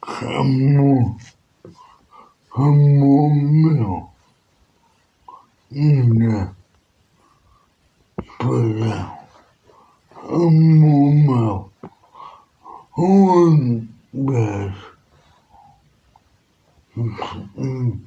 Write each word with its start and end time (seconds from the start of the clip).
한몸, 0.00 1.16
한몸이요. 2.50 4.10
이제, 5.70 6.48
그래, 8.38 9.06
한몸이요. 10.12 11.70
온, 12.96 13.88
배, 14.12 14.72
음, 16.96 17.16
음, 17.58 18.04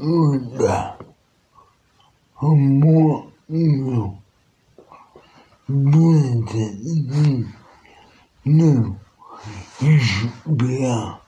음, 0.00 0.95
можно 2.54 4.20
будет 5.68 6.50
ну, 8.44 8.96
избя, 9.80 11.20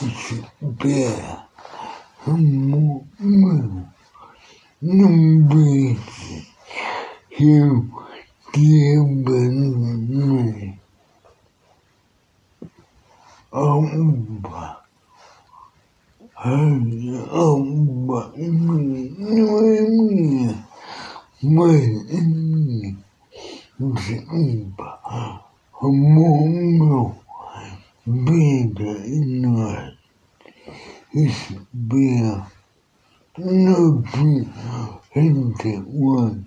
избя, 0.00 1.46
можно 2.26 3.06
быть 5.48 5.98
чем 7.38 7.92
требованы. 8.52 10.00
Оба, 13.50 14.82
оба, 17.30 18.32
ну, 18.36 19.61
mweni 21.42 22.96
mzimba 23.80 24.88
mumo 25.82 27.16
bida 28.24 28.92
inward 29.16 29.96
isbia 31.22 32.46
nobi 33.64 34.28
hindi 35.14 35.72
word 36.00 36.46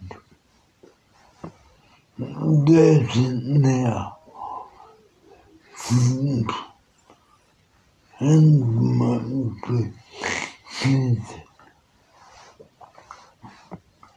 designair 2.66 4.12
and 8.20 8.60
my 9.00 9.20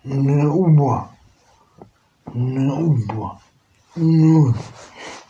Nauba, 0.09 1.11
no 2.35 2.95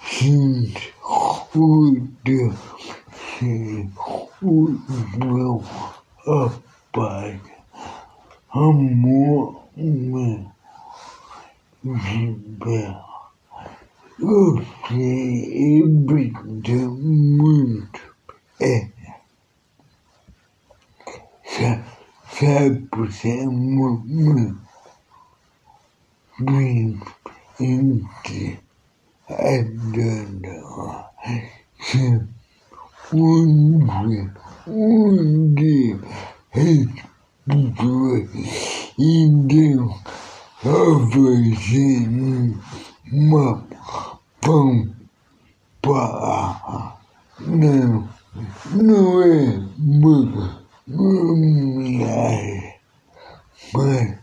seems 0.07 0.73
who 1.03 2.09
do 2.25 2.53
see 3.41 3.91
who 3.97 4.81
will 5.19 5.65
abide. 6.27 7.41
Amor 8.55 9.65
meu, 9.75 10.47
de 11.83 12.97
Eu 14.21 14.65
brincar 16.07 16.89
muito. 16.89 18.01
É. 18.61 18.98
Sabe 22.49 23.13
ser 23.13 23.47
muito 23.47 24.57
bem 26.41 26.99
entre 27.61 28.59
a 29.29 29.63
dona. 29.93 31.11
Onde, 33.13 34.31
onde 34.67 36.01
as 36.55 36.87
pessoas 37.45 38.31
irão 38.99 39.95
fazer 40.63 42.09
uma 43.13 43.63
para 45.83 46.97
não, 47.41 48.09
não 48.73 49.23
é 49.23 49.68
minha 50.89 52.75
mas 53.75 54.19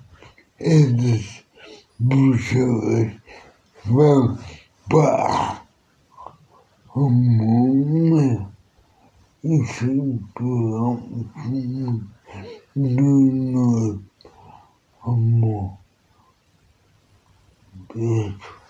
essas 0.60 1.46
pessoas 2.10 3.14
vão 3.86 4.38
para 4.90 5.62
o 6.96 7.10
mundo 7.10 8.52
e 9.44 9.64
se 9.68 10.20
próximo 10.34 12.04
do 12.76 13.32
nosso 13.52 14.04
amor. 15.04 15.78
Beijo. 17.94 18.65